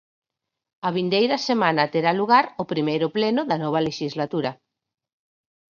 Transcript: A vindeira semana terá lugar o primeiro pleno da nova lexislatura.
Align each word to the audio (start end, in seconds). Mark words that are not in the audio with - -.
A 0.87 0.89
vindeira 0.97 1.37
semana 1.49 1.91
terá 1.93 2.11
lugar 2.21 2.45
o 2.61 2.63
primeiro 2.71 3.07
pleno 3.17 3.41
da 3.49 3.57
nova 3.63 3.83
lexislatura. 3.87 4.51